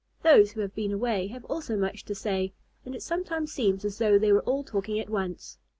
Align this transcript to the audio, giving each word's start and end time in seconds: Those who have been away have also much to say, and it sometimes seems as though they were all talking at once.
Those 0.23 0.49
who 0.53 0.61
have 0.61 0.73
been 0.73 0.91
away 0.91 1.27
have 1.27 1.45
also 1.45 1.77
much 1.77 2.05
to 2.05 2.15
say, 2.15 2.53
and 2.83 2.95
it 2.95 3.03
sometimes 3.03 3.51
seems 3.51 3.85
as 3.85 3.99
though 3.99 4.17
they 4.17 4.31
were 4.33 4.41
all 4.41 4.63
talking 4.63 4.99
at 4.99 5.11
once. 5.11 5.59